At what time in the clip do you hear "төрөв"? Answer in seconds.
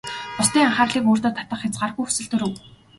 2.29-2.51